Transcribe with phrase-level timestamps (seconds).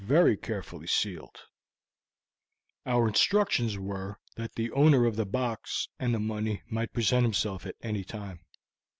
[0.01, 1.37] It was very carefully sealed.
[2.87, 7.67] Our instructions were that the owner of the box and the money might present himself
[7.67, 8.39] at any time."